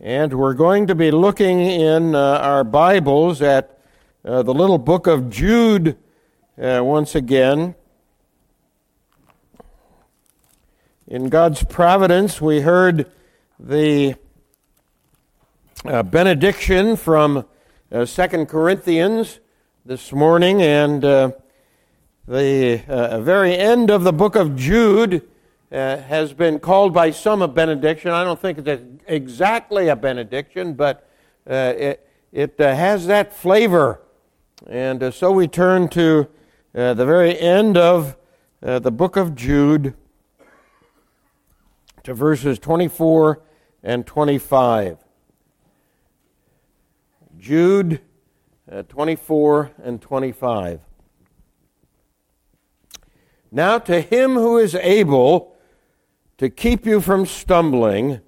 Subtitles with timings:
[0.00, 3.80] And we're going to be looking in uh, our Bibles at
[4.24, 5.96] uh, the little book of Jude
[6.56, 7.74] uh, once again.
[11.08, 13.10] In God's providence, we heard
[13.58, 14.14] the
[15.84, 17.44] uh, benediction from
[17.90, 19.40] uh, Second Corinthians
[19.84, 21.32] this morning, and uh,
[22.28, 22.84] the
[23.20, 25.28] very end of the book of Jude
[25.70, 28.10] uh, has been called by some a benediction.
[28.10, 31.08] I don't think it's exactly a benediction, but
[31.48, 34.00] uh, it, it uh, has that flavor.
[34.66, 36.28] And uh, so we turn to
[36.72, 38.16] the very end of
[38.60, 39.94] the book of Jude
[42.04, 43.42] to verses 24
[43.82, 44.98] and 25.
[47.38, 48.00] Jude
[48.70, 50.80] uh, 24 and 25.
[53.50, 55.56] Now, to him who is able
[56.38, 58.20] to keep you from stumbling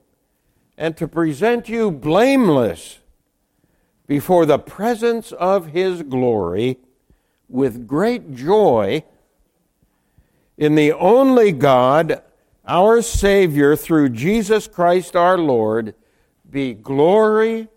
[0.77, 2.98] and to present you blameless
[4.06, 6.78] before the presence of his glory
[7.48, 9.05] with great joy
[10.56, 12.22] in the only God,
[12.66, 15.94] our Savior, through Jesus Christ our Lord,
[16.50, 17.69] be glory,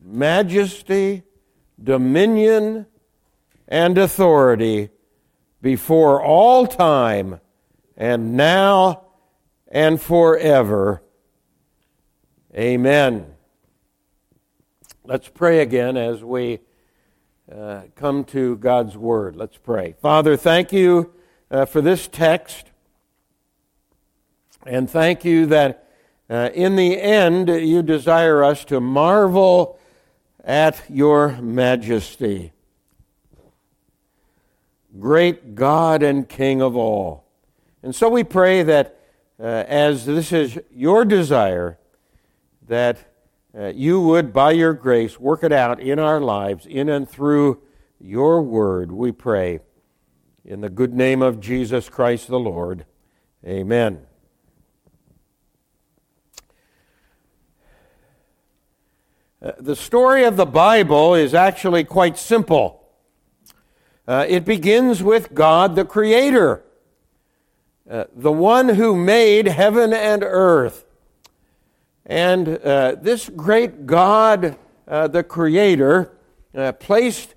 [0.00, 1.24] majesty,
[1.82, 2.86] dominion,
[3.66, 4.90] and authority
[5.60, 7.40] before all time
[7.96, 9.07] and now
[9.68, 11.02] and forever.
[12.54, 13.34] Amen.
[15.04, 16.60] Let's pray again as we
[17.50, 19.36] uh, come to God's Word.
[19.36, 19.94] Let's pray.
[20.00, 21.12] Father, thank you
[21.50, 22.70] uh, for this text,
[24.66, 25.88] and thank you that
[26.28, 29.78] uh, in the end you desire us to marvel
[30.44, 32.52] at your majesty
[34.98, 37.24] great God and King of all.
[37.82, 38.97] And so we pray that
[39.40, 41.78] uh, as this is your desire,
[42.66, 42.98] that
[43.56, 47.62] uh, you would, by your grace, work it out in our lives, in and through
[48.00, 49.60] your word, we pray.
[50.44, 52.84] In the good name of Jesus Christ the Lord.
[53.46, 54.00] Amen.
[59.40, 62.88] Uh, the story of the Bible is actually quite simple.
[64.06, 66.64] Uh, it begins with God the Creator,
[67.90, 70.84] uh, the one who made heaven and earth.
[72.04, 74.56] And uh, this great God,
[74.86, 76.12] uh, the Creator,
[76.54, 77.34] uh, placed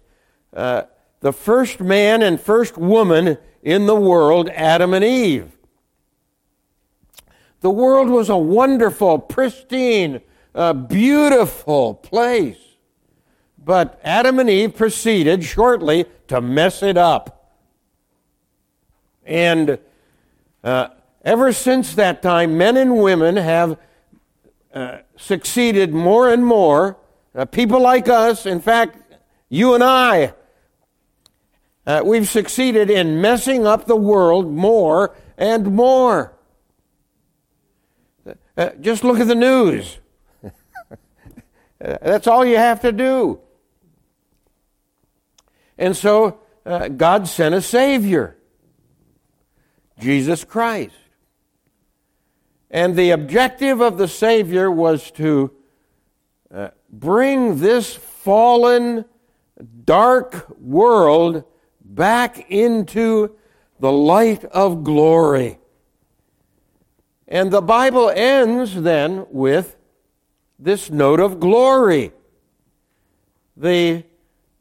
[0.53, 0.83] uh,
[1.21, 5.57] the first man and first woman in the world, Adam and Eve.
[7.61, 10.21] The world was a wonderful, pristine,
[10.87, 12.57] beautiful place.
[13.63, 17.55] But Adam and Eve proceeded shortly to mess it up.
[19.23, 19.77] And
[20.63, 20.89] uh,
[21.23, 23.77] ever since that time, men and women have
[24.73, 26.97] uh, succeeded more and more.
[27.33, 28.97] Uh, people like us, in fact,
[29.49, 30.33] you and I,
[31.85, 36.37] uh, we've succeeded in messing up the world more and more.
[38.55, 39.97] Uh, just look at the news.
[41.79, 43.39] That's all you have to do.
[45.77, 48.37] And so God sent a Savior,
[50.01, 50.95] Jesus Christ.
[52.69, 55.51] And the objective of the Savior was to
[56.53, 59.05] uh, bring this fallen,
[59.85, 61.43] dark world
[61.83, 63.35] back into
[63.79, 65.59] the light of glory.
[67.27, 69.77] And the Bible ends then with
[70.57, 72.11] this note of glory.
[73.55, 74.03] The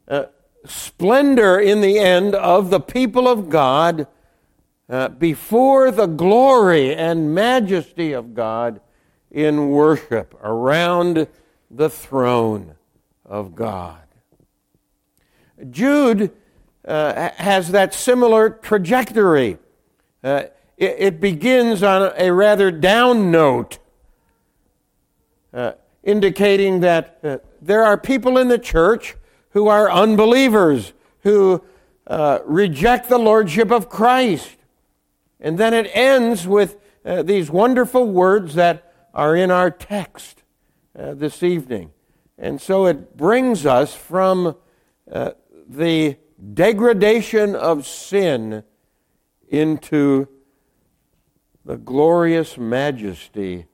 [0.07, 0.25] uh,
[0.65, 4.07] splendor in the end of the people of God
[4.91, 8.81] uh, before the glory and majesty of God
[9.31, 11.27] in worship around
[11.71, 12.75] the throne
[13.25, 14.01] of God.
[15.69, 16.31] Jude
[16.85, 19.57] uh, has that similar trajectory.
[20.21, 20.43] Uh,
[20.77, 23.79] it, it, begins on a rather down note,
[25.53, 25.73] uh,
[26.03, 29.15] indicating that uh, there are people in the church
[29.51, 31.63] who are unbelievers, who
[32.07, 34.57] uh, reject the lordship of Christ.
[35.41, 40.43] And then it ends with uh, these wonderful words that are in our text
[40.97, 41.91] uh, this evening.
[42.37, 44.55] And so it brings us from
[45.11, 45.31] uh,
[45.67, 46.17] the
[46.53, 48.63] degradation of sin
[49.49, 50.27] into
[51.65, 53.65] the glorious majesty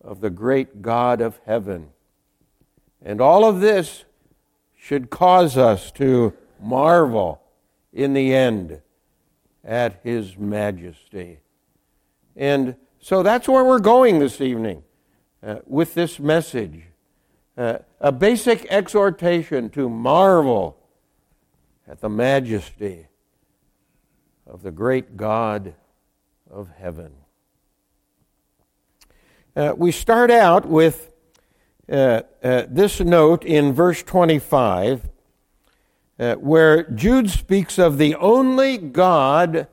[0.00, 1.88] of the great God of heaven.
[3.04, 4.04] And all of this
[4.76, 7.42] should cause us to marvel
[7.92, 8.80] in the end
[9.64, 11.38] at His majesty.
[12.36, 14.84] And so that's where we're going this evening.
[15.42, 16.82] uh, with this message
[17.56, 20.78] uh, a basic exhortation to marvel
[21.86, 23.06] at the majesty
[24.46, 25.74] of the great God
[26.50, 27.12] of heaven.
[29.54, 31.12] Uh, we start out with
[31.90, 35.10] uh, uh, this note in verse 25,
[36.18, 39.66] uh, where Jude speaks of the only God,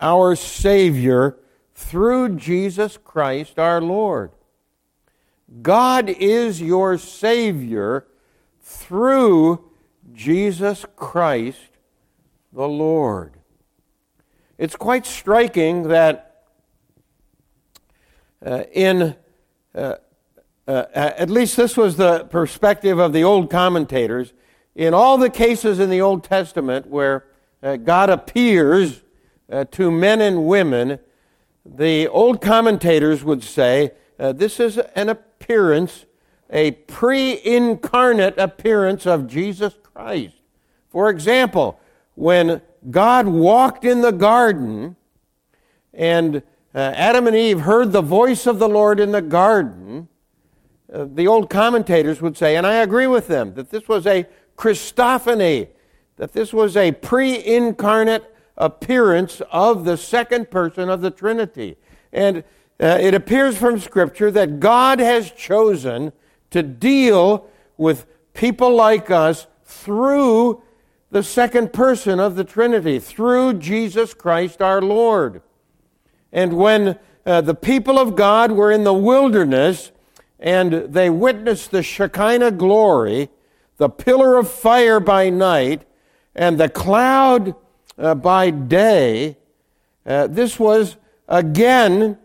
[0.00, 1.38] our Savior,
[1.74, 4.30] through Jesus Christ our Lord.
[5.62, 8.06] God is your Savior
[8.60, 9.64] through
[10.12, 11.70] Jesus Christ
[12.52, 13.34] the Lord.
[14.58, 16.44] It's quite striking that
[18.44, 19.14] uh, in,
[19.74, 19.96] uh,
[20.66, 24.32] uh, at least this was the perspective of the old commentators,
[24.76, 27.24] in all the cases in the Old Testament where
[27.62, 29.02] uh, God appears
[29.50, 30.98] uh, to men and women,
[31.64, 36.04] the old commentators would say uh, this is an appearance,
[36.50, 40.36] a pre incarnate appearance of Jesus Christ.
[40.90, 41.80] For example,
[42.14, 44.96] when God walked in the garden
[45.94, 46.42] and
[46.74, 50.08] uh, Adam and Eve heard the voice of the Lord in the garden,
[50.92, 54.26] uh, the old commentators would say, and I agree with them, that this was a
[54.56, 55.68] Christophany,
[56.16, 61.76] that this was a pre incarnate appearance of the second person of the Trinity.
[62.12, 62.38] And
[62.80, 66.12] uh, it appears from Scripture that God has chosen
[66.50, 70.62] to deal with people like us through
[71.10, 75.42] the second person of the Trinity, through Jesus Christ our Lord.
[76.32, 79.92] And when uh, the people of God were in the wilderness
[80.38, 83.30] and they witnessed the Shekinah glory,
[83.76, 85.82] the pillar of fire by night,
[86.34, 87.54] and the cloud
[87.98, 89.36] uh, by day,
[90.04, 90.96] uh, this was
[91.28, 92.18] again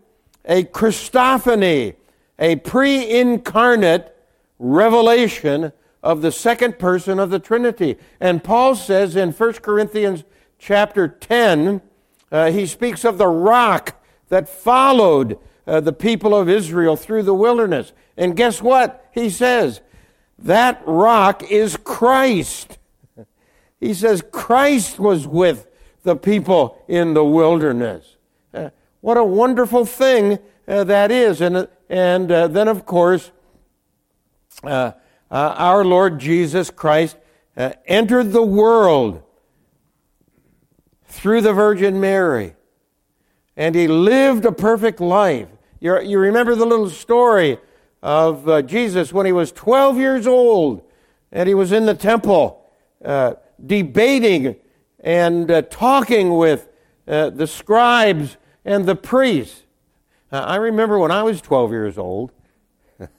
[0.44, 1.94] a Christophany,
[2.38, 4.14] a pre incarnate
[4.58, 5.72] revelation
[6.02, 7.96] of the second person of the Trinity.
[8.20, 10.24] And Paul says in 1 Corinthians
[10.58, 11.80] chapter 10,
[12.30, 17.34] uh, he speaks of the rock that followed uh, the people of Israel through the
[17.34, 17.92] wilderness.
[18.16, 19.08] And guess what?
[19.12, 19.80] He says,
[20.42, 22.78] that rock is Christ.
[23.80, 25.68] He says Christ was with
[26.02, 28.16] the people in the wilderness.
[28.52, 31.40] Uh, what a wonderful thing uh, that is.
[31.40, 33.30] And, and uh, then, of course,
[34.64, 34.92] uh,
[35.30, 37.16] uh, our Lord Jesus Christ
[37.56, 39.22] uh, entered the world
[41.04, 42.54] through the Virgin Mary.
[43.56, 45.48] And he lived a perfect life.
[45.78, 47.58] you you remember the little story
[48.02, 50.82] of uh, Jesus when he was 12 years old
[51.30, 52.64] and he was in the temple
[53.04, 53.34] uh,
[53.64, 54.56] debating
[55.00, 56.68] and uh, talking with
[57.06, 59.62] uh, the scribes and the priests.
[60.30, 62.32] I remember when I was 12 years old.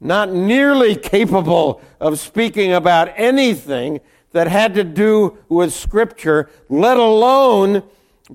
[0.00, 4.00] not nearly capable of speaking about anything
[4.32, 7.82] that had to do with Scripture, let alone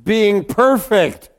[0.04, 1.30] being perfect.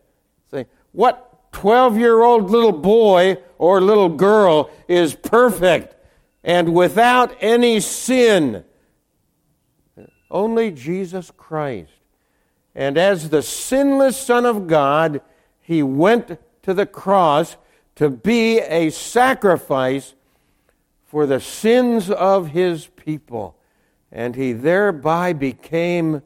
[0.50, 1.25] Say, what
[1.56, 5.96] 12 year old little boy or little girl is perfect
[6.44, 8.62] and without any sin?
[10.30, 11.92] Only Jesus Christ.
[12.74, 15.22] And as the sinless Son of God,
[15.62, 17.56] he went to the cross
[17.94, 20.14] to be a sacrifice
[21.06, 23.56] for the sins of his people.
[24.12, 26.20] And he thereby became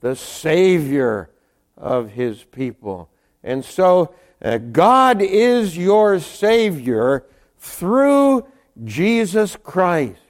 [0.00, 1.30] the Savior
[1.76, 3.08] of his people.
[3.44, 4.14] And so,
[4.44, 7.24] God is your Savior
[7.58, 8.46] through
[8.84, 10.20] Jesus Christ.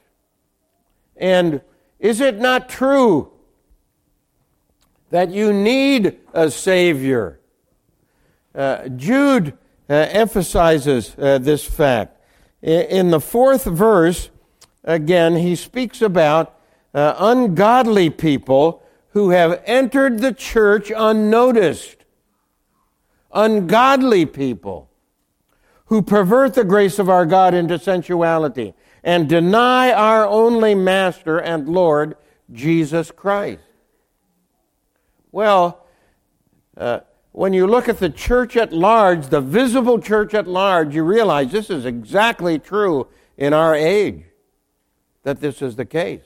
[1.16, 1.62] And
[1.98, 3.32] is it not true
[5.10, 7.40] that you need a Savior?
[8.54, 9.56] Uh, Jude
[9.88, 12.20] uh, emphasizes uh, this fact.
[12.62, 14.30] In the fourth verse,
[14.84, 16.58] again, he speaks about
[16.94, 22.03] uh, ungodly people who have entered the church unnoticed.
[23.34, 24.88] Ungodly people
[25.86, 31.68] who pervert the grace of our God into sensuality and deny our only Master and
[31.68, 32.16] Lord,
[32.52, 33.60] Jesus Christ.
[35.30, 35.84] Well,
[36.76, 37.00] uh,
[37.32, 41.50] when you look at the church at large, the visible church at large, you realize
[41.50, 44.22] this is exactly true in our age,
[45.24, 46.22] that this is the case.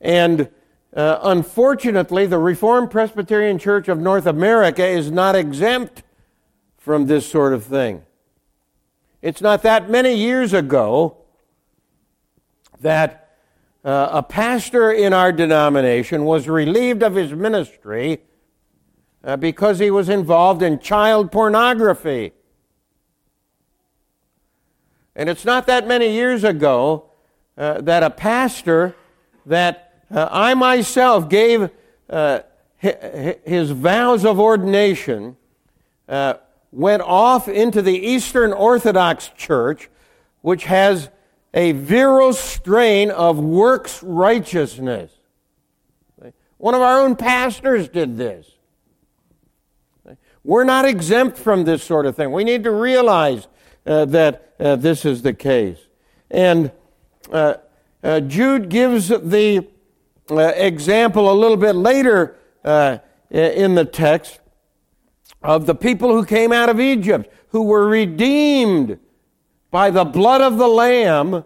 [0.00, 0.50] And
[0.98, 6.02] uh, unfortunately, the Reformed Presbyterian Church of North America is not exempt
[6.76, 8.02] from this sort of thing.
[9.22, 11.18] It's not that many years ago
[12.80, 13.36] that
[13.84, 18.22] uh, a pastor in our denomination was relieved of his ministry
[19.22, 22.32] uh, because he was involved in child pornography.
[25.14, 27.04] And it's not that many years ago
[27.56, 28.96] uh, that a pastor
[29.46, 31.70] that uh, I myself gave
[32.08, 32.40] uh,
[32.78, 35.36] his vows of ordination
[36.08, 36.34] uh,
[36.70, 39.90] went off into the Eastern Orthodox Church,
[40.42, 41.10] which has
[41.52, 45.12] a virile strain of works righteousness.
[46.58, 48.50] One of our own pastors did this.
[50.44, 52.32] We're not exempt from this sort of thing.
[52.32, 53.46] We need to realize
[53.86, 55.78] uh, that uh, this is the case.
[56.30, 56.72] And
[57.32, 57.54] uh,
[58.02, 59.66] uh Jude gives the
[60.30, 62.98] uh, example a little bit later uh,
[63.30, 64.40] in the text
[65.42, 68.98] of the people who came out of Egypt, who were redeemed
[69.70, 71.44] by the blood of the Lamb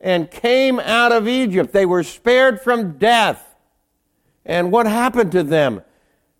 [0.00, 1.72] and came out of Egypt.
[1.72, 3.56] They were spared from death.
[4.44, 5.82] And what happened to them?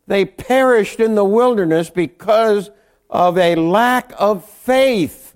[0.06, 2.70] They perished in the wilderness because
[3.08, 5.34] of a lack of faith.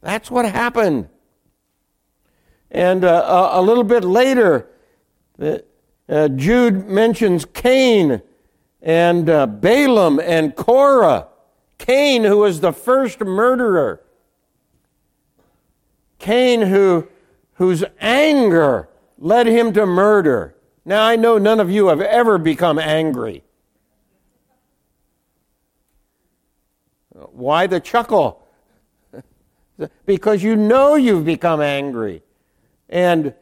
[0.00, 1.08] That's what happened.
[2.70, 4.68] And uh, a little bit later,
[5.38, 8.22] uh, Jude mentions Cain
[8.82, 11.28] and uh, Balaam and Korah.
[11.78, 14.00] Cain, who was the first murderer.
[16.18, 17.08] Cain, who,
[17.54, 18.88] whose anger
[19.18, 20.54] led him to murder.
[20.84, 23.42] Now, I know none of you have ever become angry.
[27.10, 28.46] Why the chuckle?
[30.06, 32.22] because you know you've become angry.
[32.88, 33.34] And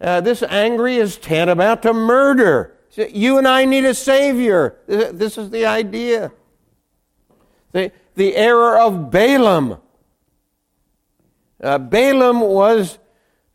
[0.00, 2.74] uh, this angry is tantamount to murder.
[2.96, 4.78] You and I need a Savior.
[4.86, 6.32] This is the idea.
[7.72, 9.78] The, the error of Balaam.
[11.62, 12.98] Uh, Balaam was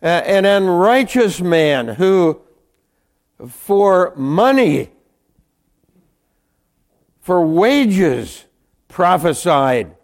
[0.01, 2.41] uh, an unrighteous man who,
[3.47, 4.89] for money,
[7.21, 8.45] for wages,
[8.89, 9.95] prophesied.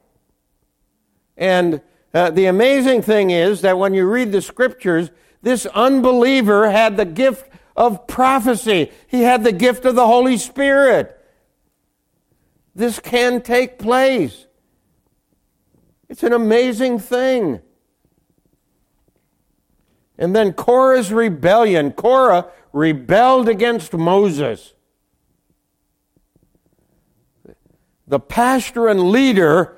[1.38, 1.82] And
[2.14, 7.06] uh, the amazing thing is that when you read the scriptures, this unbeliever had the
[7.06, 8.92] gift of prophecy.
[9.08, 11.16] He had the gift of the Holy Spirit.
[12.76, 14.48] This can take place.
[16.10, 17.62] It's an amazing thing.
[20.18, 21.92] And then Korah's rebellion.
[21.94, 24.74] Korah rebelled against Moses.
[28.08, 29.78] The pastor and leader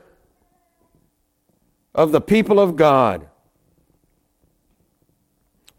[1.93, 3.27] of the people of God.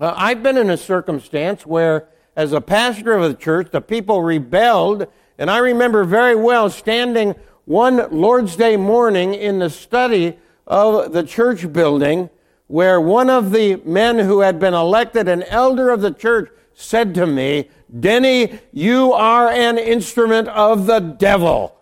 [0.03, 4.21] Uh, I've been in a circumstance where, as a pastor of the church, the people
[4.21, 5.07] rebelled,
[5.39, 11.23] and I remember very well standing one Lord's Day morning in the study of the
[11.23, 12.31] church building
[12.67, 17.15] where one of the men who had been elected an elder of the church said
[17.15, 21.77] to me, Denny, you are an instrument of the devil.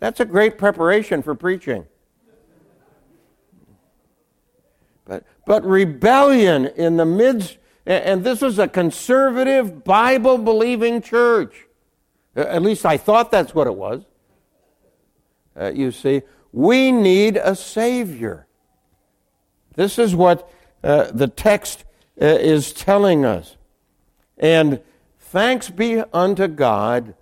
[0.00, 1.86] That's a great preparation for preaching.
[5.46, 11.66] But rebellion in the midst, and this was a conservative, Bible believing church.
[12.34, 14.02] At least I thought that's what it was.
[15.58, 16.22] Uh, you see,
[16.52, 18.46] we need a Savior.
[19.74, 20.50] This is what
[20.82, 21.84] uh, the text
[22.20, 23.56] uh, is telling us.
[24.38, 24.80] And
[25.18, 27.14] thanks be unto God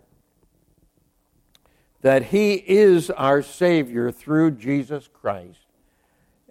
[2.02, 5.61] that He is our Savior through Jesus Christ.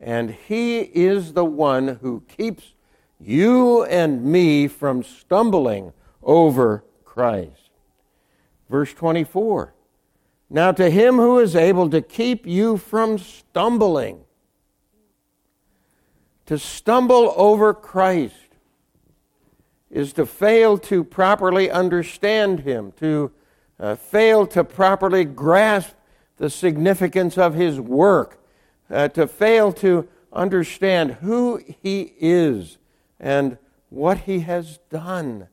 [0.01, 2.73] And He is the one who keeps
[3.17, 7.69] you and me from stumbling over Christ.
[8.69, 9.73] Verse 24.
[10.53, 14.19] Now, to him who is able to keep you from stumbling,
[16.45, 18.35] to stumble over Christ
[19.89, 23.31] is to fail to properly understand him, to
[23.79, 25.93] uh, fail to properly grasp
[26.35, 28.40] the significance of his work,
[28.91, 32.77] uh, to fail to understand who he is
[33.19, 33.57] and
[33.89, 35.47] what he has done.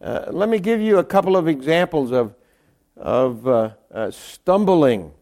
[0.00, 2.34] Uh, let me give you a couple of examples of,
[2.96, 5.12] of uh, uh, stumbling.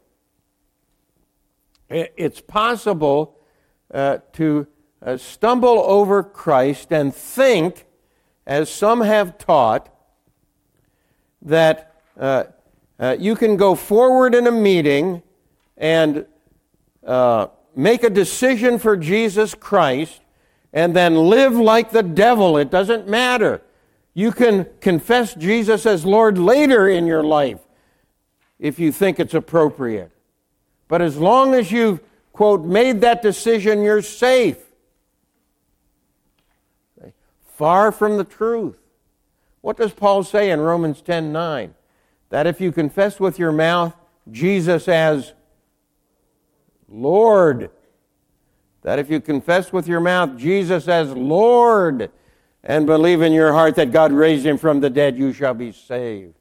[1.91, 3.39] It's possible
[3.93, 4.67] uh, to
[5.01, 7.87] uh, stumble over Christ and think,
[8.47, 9.89] as some have taught,
[11.41, 12.45] that uh,
[13.19, 15.23] you can go forward in a meeting
[15.79, 16.27] and
[17.07, 20.21] uh, make a decision for Jesus Christ
[20.73, 22.59] and then live like the devil.
[22.59, 23.63] It doesn't matter.
[24.13, 27.61] You can confess Jesus as Lord later in your life
[28.59, 30.11] if you think it's appropriate.
[30.89, 32.01] But as long as you've,
[32.33, 34.59] quote, made that decision, you're safe.
[37.57, 38.79] Far from the truth.
[39.61, 41.75] What does Paul say in Romans 10 9?
[42.31, 43.95] That if you confess with your mouth
[44.31, 45.33] Jesus as
[46.89, 47.71] Lord.
[48.83, 52.11] That if you confess with your mouth Jesus as Lord
[52.63, 55.73] and believe in your heart that God raised him from the dead, you shall be
[55.73, 56.35] saved.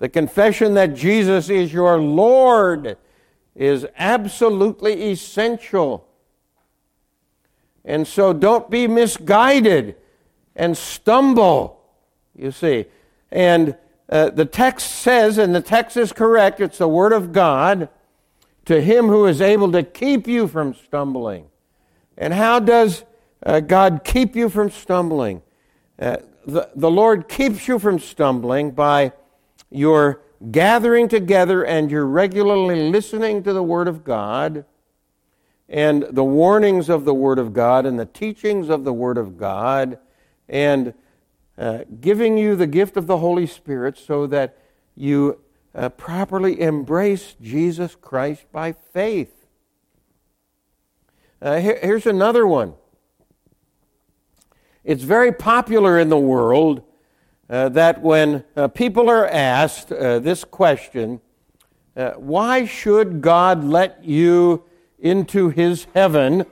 [0.00, 2.96] The confession that Jesus is your Lord
[3.54, 6.08] is absolutely essential.
[7.84, 9.96] And so don't be misguided
[10.56, 11.82] and stumble,
[12.34, 12.86] you see.
[13.30, 13.76] And
[14.08, 17.90] uh, the text says, and the text is correct, it's the Word of God,
[18.66, 21.46] to Him who is able to keep you from stumbling.
[22.16, 23.04] And how does
[23.44, 25.42] uh, God keep you from stumbling?
[25.98, 29.12] Uh, the, the Lord keeps you from stumbling by
[29.70, 34.64] your gathering together and you're regularly listening to the Word of God
[35.68, 39.38] and the warnings of the Word of God and the teachings of the Word of
[39.38, 39.98] God
[40.48, 40.94] and
[41.56, 44.56] uh, giving you the gift of the Holy Spirit so that
[44.96, 45.38] you
[45.74, 49.46] uh, properly embrace Jesus Christ by faith.
[51.42, 52.74] Uh, here, here's another one.
[54.84, 56.82] It's very popular in the world
[57.48, 61.20] uh, that when uh, people are asked uh, this question,
[61.96, 64.64] uh, why should God let you
[64.98, 66.46] into his heaven?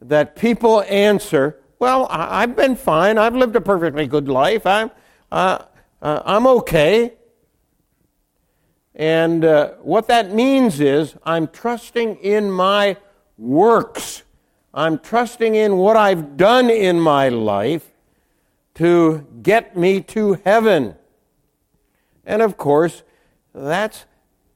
[0.00, 3.16] That people answer, well, I- have been fine.
[3.16, 4.66] I've lived a perfectly good life.
[4.66, 4.90] I'm,
[5.30, 7.14] I'm okay.
[8.94, 9.42] And
[9.80, 12.96] what that means is, I'm trusting in my
[13.36, 14.22] works.
[14.72, 17.92] I'm trusting in what I've done in my life
[18.74, 20.96] to get me to heaven.
[22.24, 23.02] And of course,
[23.54, 24.04] that's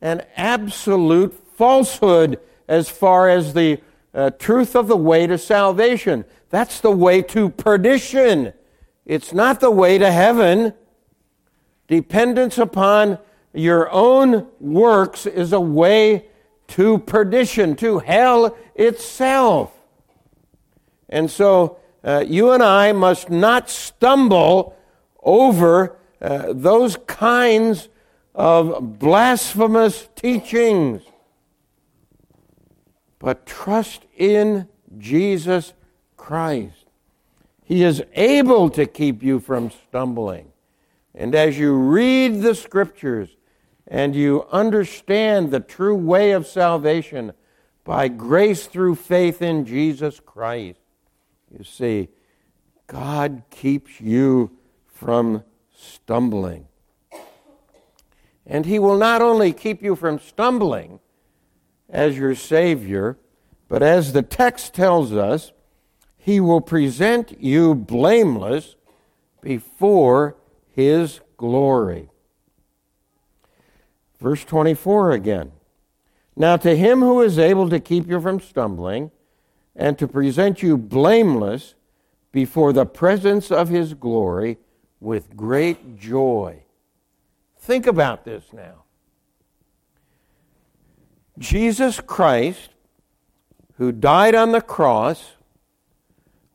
[0.00, 3.80] an absolute falsehood as far as the
[4.14, 6.24] uh, truth of the way to salvation.
[6.50, 8.52] That's the way to perdition.
[9.04, 10.74] It's not the way to heaven.
[11.86, 13.18] Dependence upon
[13.58, 16.26] your own works is a way
[16.68, 19.72] to perdition, to hell itself.
[21.08, 24.76] And so uh, you and I must not stumble
[25.22, 27.88] over uh, those kinds
[28.34, 31.02] of blasphemous teachings,
[33.18, 35.72] but trust in Jesus
[36.16, 36.84] Christ.
[37.64, 40.52] He is able to keep you from stumbling.
[41.14, 43.30] And as you read the scriptures
[43.88, 47.32] and you understand the true way of salvation
[47.84, 50.78] by grace through faith in Jesus Christ,
[51.50, 52.08] you see,
[52.86, 54.50] God keeps you
[54.86, 55.42] from
[55.74, 56.66] stumbling.
[58.46, 61.00] And He will not only keep you from stumbling
[61.88, 63.16] as your Savior,
[63.68, 65.52] but as the text tells us,
[66.18, 68.76] He will present you blameless
[69.40, 70.36] before
[70.74, 72.10] His glory.
[74.20, 75.52] Verse 24 again.
[76.36, 79.10] Now, to Him who is able to keep you from stumbling,
[79.78, 81.76] and to present you blameless
[82.32, 84.58] before the presence of his glory
[85.00, 86.60] with great joy.
[87.60, 88.82] Think about this now.
[91.38, 92.70] Jesus Christ,
[93.74, 95.36] who died on the cross,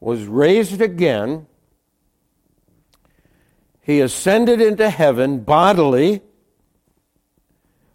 [0.02, 1.48] was raised again.
[3.80, 6.22] He ascended into heaven bodily.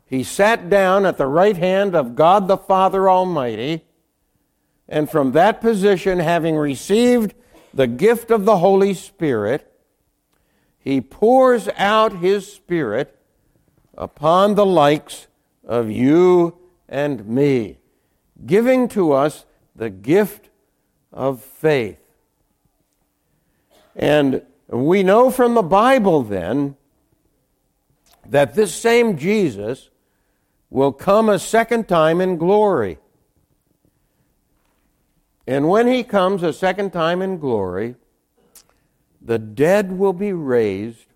[0.08, 3.84] He sat down at the right hand of God the Father Almighty.
[4.88, 7.34] And from that position, having received
[7.74, 9.70] the gift of the Holy Spirit,
[10.78, 13.18] he pours out his Spirit
[13.98, 15.26] upon the likes
[15.62, 16.56] of you
[16.88, 17.76] and me,
[18.46, 19.44] giving to us
[19.76, 20.48] the gift
[21.12, 22.00] of faith.
[23.94, 26.76] And we know from the Bible then
[28.26, 29.90] that this same Jesus
[30.70, 32.98] will come a second time in glory.
[35.46, 37.94] And when he comes a second time in glory,
[39.22, 41.06] the dead will be raised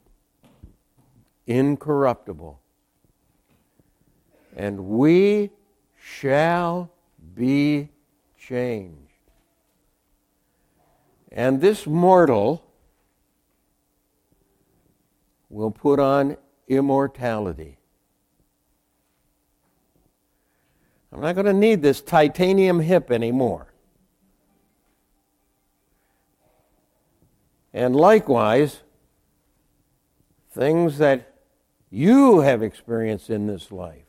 [1.46, 2.60] incorruptible.
[4.56, 5.50] And we
[5.98, 6.90] shall
[7.34, 7.90] be
[8.38, 8.98] changed.
[11.30, 12.64] And this mortal
[15.48, 16.36] will put on
[16.68, 17.78] immortality.
[21.12, 23.66] I'm not going to need this titanium hip anymore.
[27.74, 28.80] And likewise,
[30.50, 31.34] things that
[31.90, 34.04] you have experienced in this life,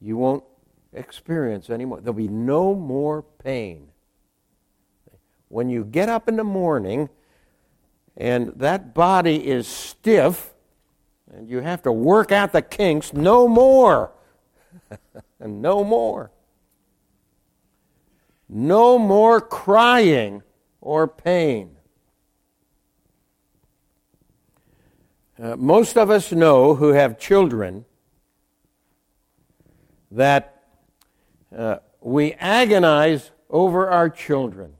[0.00, 0.44] you won't
[0.92, 2.00] experience anymore.
[2.00, 3.88] There'll be no more pain.
[5.48, 7.10] When you get up in the morning
[8.16, 10.54] and that body is stiff
[11.32, 14.12] and you have to work out the kinks, no more.
[15.40, 16.30] and no more.
[18.48, 20.42] No more crying
[20.80, 21.76] or pain.
[25.40, 27.84] Uh, most of us know who have children
[30.10, 30.64] that
[31.56, 34.74] uh, we agonize over our children.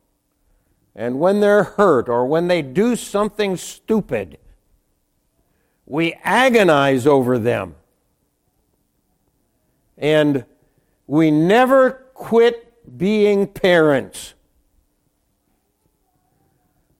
[0.94, 4.38] And when they're hurt or when they do something stupid,
[5.86, 7.76] we agonize over them.
[10.00, 10.46] And
[11.06, 14.34] we never quit being parents.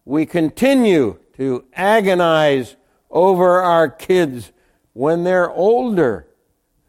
[0.05, 2.77] We continue to agonize
[3.11, 4.53] over our kids
[4.93, 6.29] when they're older.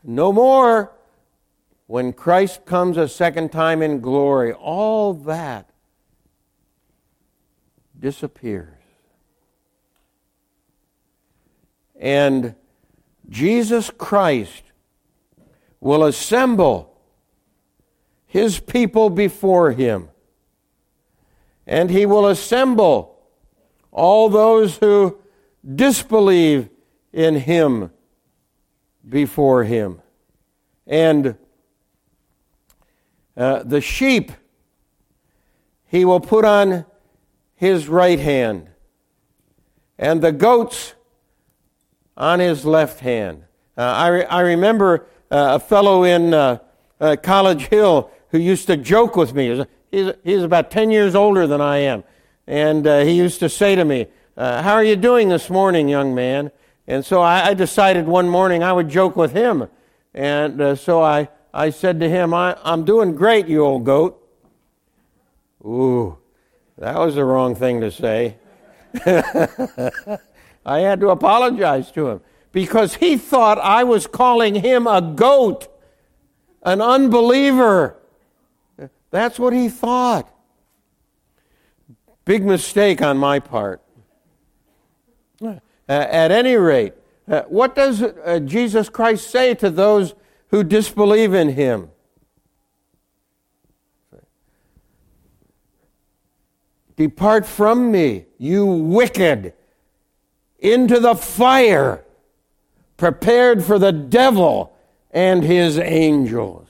[0.03, 0.91] No more
[1.87, 4.51] when Christ comes a second time in glory.
[4.51, 5.69] All that
[7.97, 8.73] disappears.
[11.95, 12.55] And
[13.29, 14.63] Jesus Christ
[15.81, 16.95] will assemble
[18.25, 20.07] his people before him.
[21.67, 23.19] And he will assemble
[23.91, 25.17] all those who
[25.75, 26.69] disbelieve
[27.11, 27.91] in him
[29.07, 30.01] before him.
[30.87, 31.35] And
[33.35, 34.31] uh, the sheep
[35.87, 36.85] he will put on
[37.55, 38.69] his right hand,
[39.97, 40.95] and the goats
[42.15, 43.43] on his left hand.
[43.77, 46.59] Uh, I, re- I remember a fellow in uh,
[46.99, 49.65] uh, College Hill who used to joke with me.
[49.91, 52.03] He's, he's about 10 years older than I am.
[52.47, 55.87] And uh, he used to say to me, uh, How are you doing this morning,
[55.87, 56.51] young man?
[56.85, 59.67] And so I, I decided one morning I would joke with him.
[60.13, 64.17] And uh, so I, I said to him, I, I'm doing great, you old goat.
[65.63, 66.17] Ooh,
[66.77, 68.35] that was the wrong thing to say.
[70.65, 75.67] I had to apologize to him because he thought I was calling him a goat,
[76.63, 77.97] an unbeliever.
[79.09, 80.29] That's what he thought.
[82.25, 83.81] Big mistake on my part.
[85.41, 86.93] Uh, at any rate,
[87.27, 90.13] uh, what does uh, Jesus Christ say to those
[90.49, 91.89] who disbelieve in him?
[96.95, 99.53] Depart from me, you wicked,
[100.59, 102.05] into the fire
[103.01, 104.71] prepared for the devil
[105.09, 106.67] and his angels.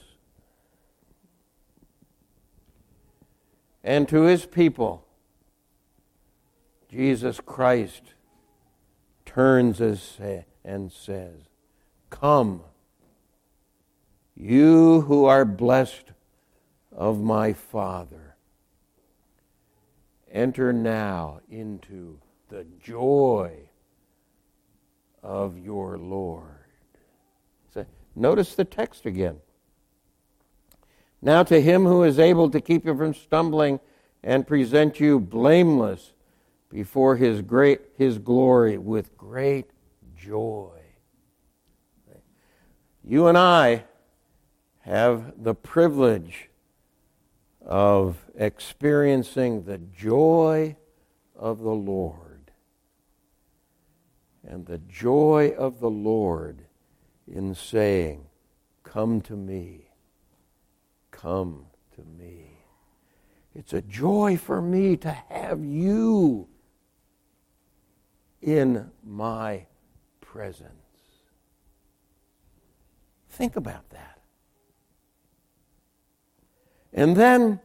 [3.84, 5.06] And to his people,
[6.88, 8.14] Jesus Christ
[9.26, 9.78] turns
[10.64, 11.34] and says,
[12.08, 12.62] Come,
[14.34, 16.12] you who are blessed
[16.90, 18.36] of my Father,
[20.30, 23.68] enter now into the joy
[25.22, 26.46] of your Lord.
[27.72, 29.38] So notice the text again.
[31.20, 33.80] Now to him who is able to keep you from stumbling
[34.24, 36.12] and present you blameless
[36.68, 39.70] before his great his glory with great
[40.16, 40.70] joy.
[43.04, 43.84] You and I
[44.80, 46.48] have the privilege
[47.64, 50.76] of experiencing the joy
[51.36, 52.31] of the Lord.
[54.46, 56.64] And the joy of the Lord
[57.26, 58.26] in saying,
[58.82, 59.88] Come to me,
[61.10, 62.58] come to me.
[63.54, 66.48] It's a joy for me to have you
[68.40, 69.66] in my
[70.20, 70.70] presence.
[73.28, 74.18] Think about that.
[76.92, 77.60] And then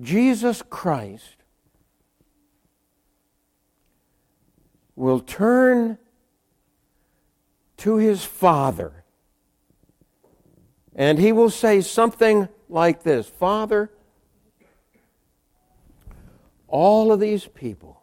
[0.00, 1.37] Jesus Christ
[4.98, 5.96] will turn
[7.78, 9.04] to his Father
[10.94, 13.90] and he will say something like this Father,
[16.66, 18.02] all of these people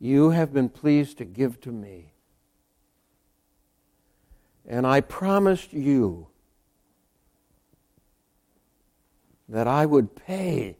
[0.00, 2.12] you have been pleased to give to me.
[4.66, 6.26] And I promised you
[9.48, 10.78] that I would pay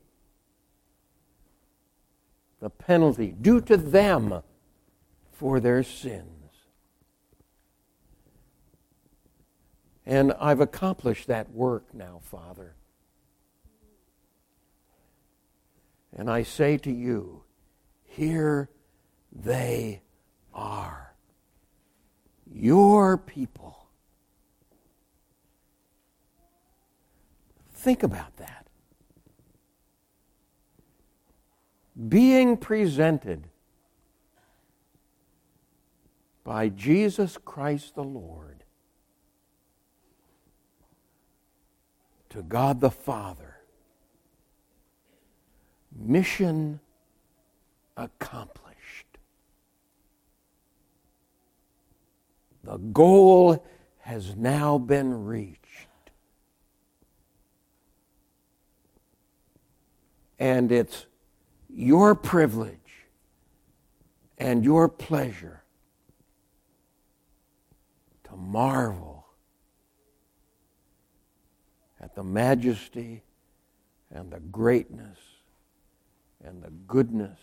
[2.63, 4.41] the penalty due to them
[5.33, 6.29] for their sins.
[10.07, 12.77] And I've accomplished that work now, Father.
[16.17, 17.43] And I say to you,
[18.05, 18.71] here
[19.33, 20.03] they
[20.55, 21.15] are
[22.49, 23.89] your people.
[27.75, 28.62] Think about that.
[32.09, 33.49] Being presented
[36.45, 38.65] by Jesus Christ the Lord
[42.33, 43.59] to God the Father.
[45.95, 46.81] Mission
[47.97, 49.19] accomplished.
[52.65, 53.65] The goal
[53.99, 55.59] has now been reached.
[60.39, 61.07] And it's
[61.75, 62.79] your privilege
[64.39, 65.63] and your pleasure
[68.25, 69.27] to marvel
[72.01, 73.23] at the majesty
[74.11, 75.19] and the greatness
[76.45, 77.39] and the goodness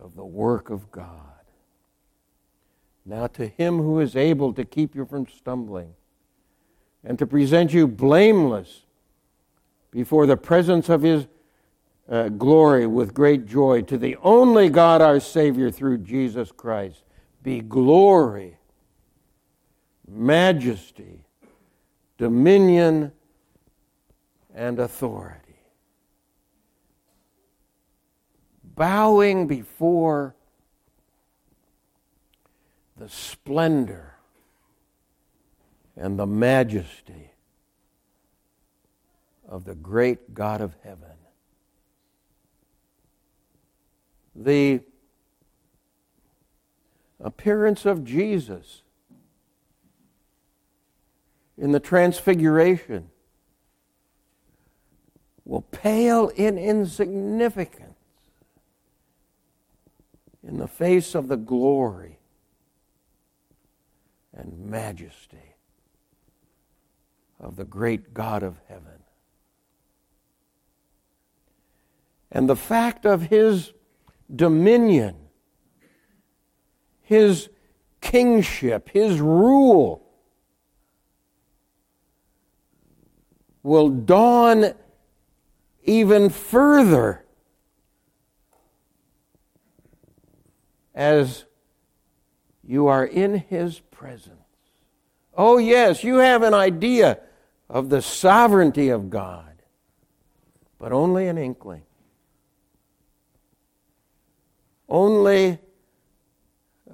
[0.00, 1.18] of the work of God.
[3.04, 5.94] Now, to him who is able to keep you from stumbling
[7.04, 8.82] and to present you blameless
[9.90, 11.26] before the presence of his
[12.12, 17.04] uh, glory with great joy, to the only God our Savior through Jesus Christ,
[17.42, 18.58] be glory,
[20.06, 21.24] majesty,
[22.18, 23.12] dominion,
[24.54, 25.38] and authority.
[28.62, 30.34] Bowing before
[32.98, 34.16] the splendor
[35.96, 37.32] and the majesty
[39.48, 41.11] of the great God of heaven.
[44.34, 44.80] The
[47.20, 48.82] appearance of Jesus
[51.56, 53.10] in the Transfiguration
[55.44, 57.98] will pale in insignificance
[60.46, 62.18] in the face of the glory
[64.32, 65.56] and majesty
[67.38, 69.02] of the great God of heaven.
[72.30, 73.72] And the fact of his
[74.34, 75.16] dominion,
[77.02, 77.48] his
[78.00, 80.02] kingship, his rule
[83.62, 84.74] will dawn
[85.84, 87.24] even further
[90.94, 91.44] as
[92.62, 94.38] you are in his presence.
[95.34, 97.18] Oh, yes, you have an idea
[97.68, 99.62] of the sovereignty of God,
[100.78, 101.82] but only an inkling.
[104.92, 105.58] Only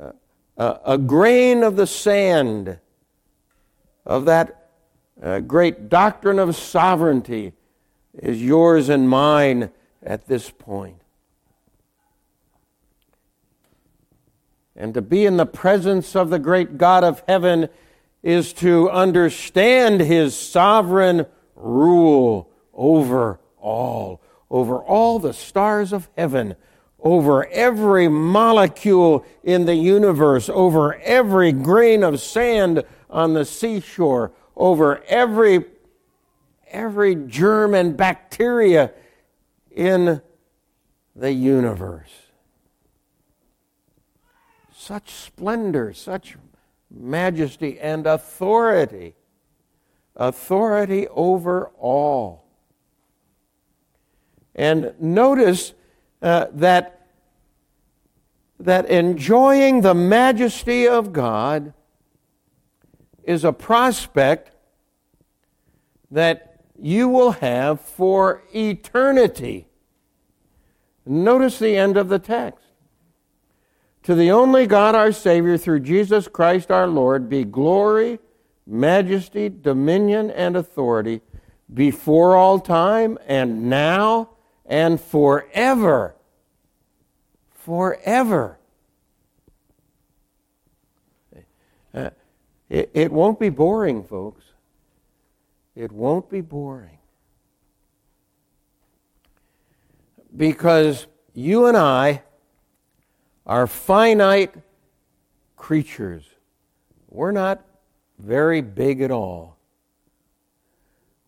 [0.00, 0.12] uh,
[0.56, 2.78] a, a grain of the sand
[4.06, 4.70] of that
[5.20, 7.54] uh, great doctrine of sovereignty
[8.16, 11.02] is yours and mine at this point.
[14.76, 17.68] And to be in the presence of the great God of heaven
[18.22, 26.54] is to understand his sovereign rule over all, over all the stars of heaven,
[27.00, 35.02] over every molecule in the universe, over every grain of sand on the seashore, over
[35.04, 35.64] every,
[36.68, 38.92] every germ and bacteria
[39.70, 40.20] in
[41.14, 42.28] the universe
[44.88, 46.38] such splendor, such
[46.90, 49.14] majesty and authority.
[50.16, 52.46] Authority over all.
[54.54, 55.74] And notice
[56.20, 57.06] uh, that,
[58.58, 61.72] that enjoying the majesty of God
[63.24, 64.50] is a prospect
[66.10, 69.66] that you will have for eternity.
[71.04, 72.64] Notice the end of the text.
[74.04, 78.18] To the only God our Savior, through Jesus Christ our Lord, be glory,
[78.66, 81.20] majesty, dominion, and authority
[81.72, 84.30] before all time and now
[84.68, 86.14] and forever.
[87.64, 88.58] Forever.
[91.92, 92.10] Uh,
[92.68, 94.44] it, it won't be boring, folks.
[95.74, 96.98] It won't be boring.
[100.36, 102.22] Because you and I
[103.46, 104.54] are finite
[105.56, 106.24] creatures.
[107.08, 107.64] We're not
[108.18, 109.56] very big at all.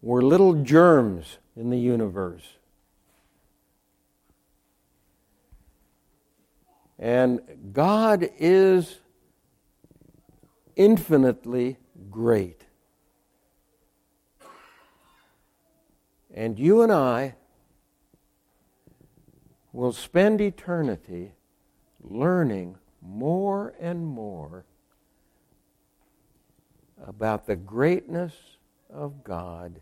[0.03, 2.57] We're little germs in the universe.
[7.01, 7.41] And
[7.73, 8.99] God is
[10.77, 11.79] infinitely
[12.11, 12.67] great.
[16.35, 17.37] And you and I
[19.73, 21.33] will spend eternity
[22.03, 24.67] learning more and more
[27.03, 28.35] about the greatness
[28.93, 29.81] of God,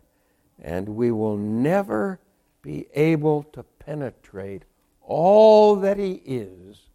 [0.61, 2.21] and we will never
[2.61, 4.63] be able to penetrate
[5.01, 6.88] all that He is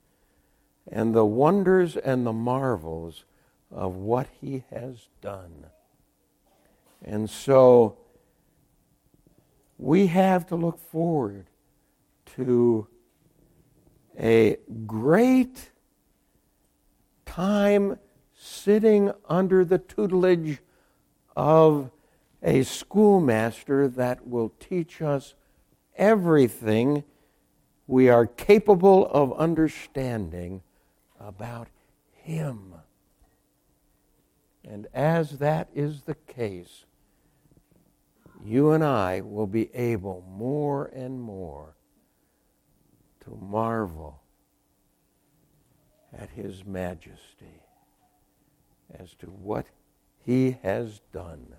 [0.91, 3.25] and the wonders and the marvels
[3.71, 5.67] of what he has done.
[7.05, 7.99] And so
[9.79, 11.47] we have to look forward
[12.37, 12.87] to
[14.19, 15.71] a great
[17.27, 17.99] time
[18.37, 20.59] sitting under the tutelage
[21.37, 21.91] of
[22.43, 25.35] a schoolmaster that will teach us
[25.97, 27.03] everything
[27.87, 30.63] we are capable of understanding
[31.25, 31.69] about
[32.13, 32.75] Him.
[34.67, 36.85] And as that is the case,
[38.45, 41.77] you and I will be able more and more
[43.25, 44.21] to marvel
[46.17, 47.63] at His majesty
[48.99, 49.67] as to what
[50.25, 51.55] He has done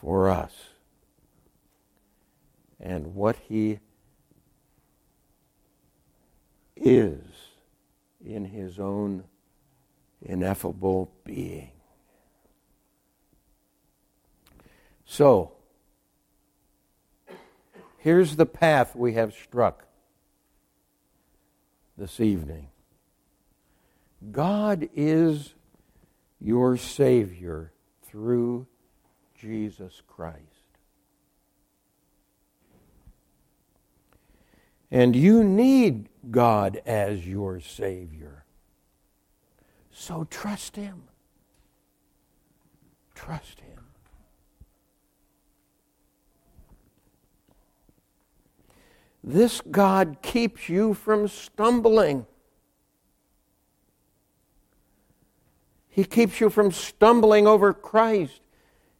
[0.00, 0.54] for us
[2.80, 3.80] and what He
[6.76, 7.29] is
[8.24, 9.24] in His own
[10.22, 11.70] ineffable being.
[15.04, 15.52] So,
[17.98, 19.84] here's the path we have struck
[21.96, 22.68] this evening
[24.30, 25.54] God is
[26.40, 27.72] your Savior
[28.06, 28.66] through
[29.38, 30.49] Jesus Christ.
[34.90, 38.44] And you need God as your Savior.
[39.92, 41.04] So trust Him.
[43.14, 43.84] Trust Him.
[49.22, 52.26] This God keeps you from stumbling.
[55.88, 58.40] He keeps you from stumbling over Christ.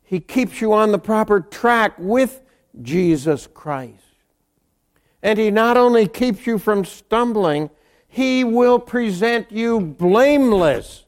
[0.03, 2.43] He keeps you on the proper track with
[2.83, 4.10] Jesus Christ.
[5.23, 7.71] And He not only keeps you from stumbling,
[8.09, 11.05] He will present you blameless.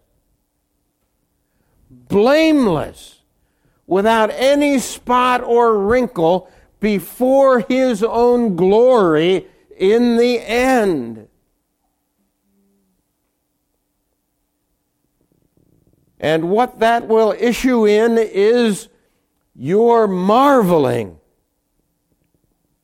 [1.90, 3.20] Blameless.
[3.87, 9.46] Without any spot or wrinkle before His own glory
[9.77, 11.29] in the end.
[16.22, 18.88] And what that will issue in is
[19.57, 21.18] your marveling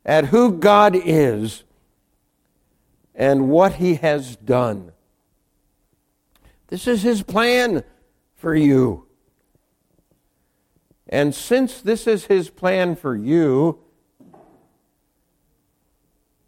[0.09, 1.64] at who God is
[3.14, 4.92] and what He has done.
[6.68, 7.85] This is His plan
[8.35, 9.05] for you.
[11.11, 13.81] And since this is His plan for you,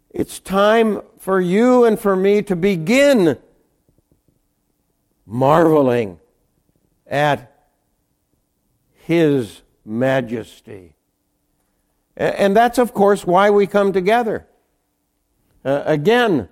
[0.09, 3.37] it's time for you and for me to begin
[5.27, 6.19] marveling
[7.05, 7.67] at
[9.05, 10.90] His majesty.
[12.21, 14.45] And that's, of course, why we come together.
[15.65, 16.49] Uh, again,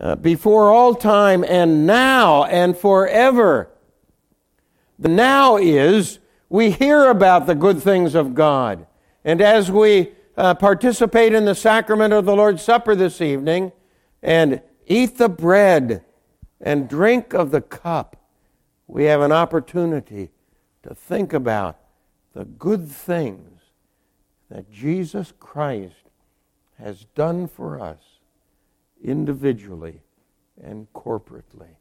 [0.00, 3.70] uh, before all time and now and forever.
[4.98, 6.18] The now is
[6.48, 8.84] we hear about the good things of God.
[9.24, 13.70] And as we uh, participate in the sacrament of the Lord's Supper this evening
[14.24, 16.04] and eat the bread
[16.60, 18.16] and drink of the cup,
[18.88, 20.30] we have an opportunity
[20.82, 21.78] to think about
[22.32, 23.57] the good things
[24.50, 25.94] that Jesus Christ
[26.78, 27.98] has done for us
[29.02, 30.00] individually
[30.62, 31.76] and corporately.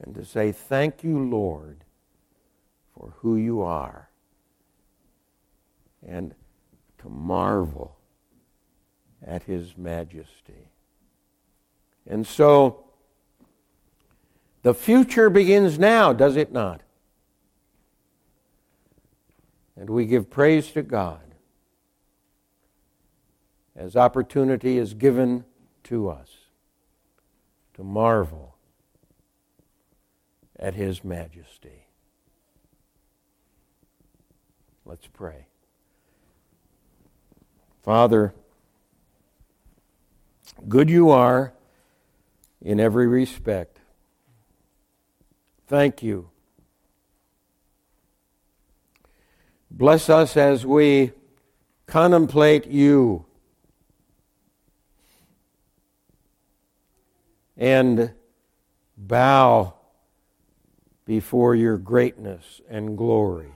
[0.00, 1.84] And to say, Thank you, Lord,
[2.94, 4.10] for who you are.
[6.06, 6.34] And
[6.98, 7.96] to marvel
[9.26, 10.70] at his majesty.
[12.06, 12.84] And so,
[14.62, 16.82] the future begins now, does it not?
[19.76, 21.27] And we give praise to God
[23.78, 25.44] as opportunity is given
[25.84, 26.28] to us
[27.74, 28.56] to marvel
[30.58, 31.86] at His majesty.
[34.84, 35.46] Let's pray.
[37.84, 38.34] Father,
[40.66, 41.52] good you are
[42.60, 43.78] in every respect.
[45.68, 46.30] Thank you.
[49.70, 51.12] Bless us as we
[51.86, 53.27] contemplate you
[57.58, 58.12] and
[58.96, 59.74] bow
[61.04, 63.52] before your greatness and glory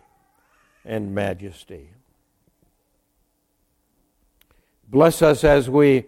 [0.85, 1.91] and majesty.
[4.89, 6.05] Bless us as we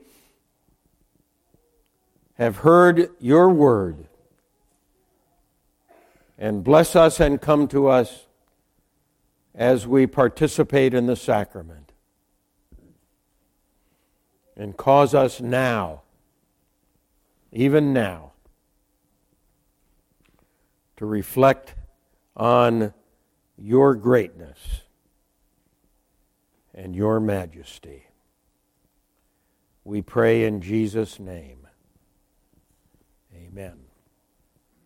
[2.34, 4.08] have heard your word.
[6.36, 8.26] And bless us and come to us
[9.54, 11.92] as we participate in the sacrament.
[14.56, 16.03] And cause us now
[17.54, 18.32] even now,
[20.96, 21.74] to reflect
[22.36, 22.92] on
[23.56, 24.82] your greatness
[26.74, 28.06] and your majesty.
[29.84, 31.68] We pray in Jesus' name.
[33.34, 33.83] Amen.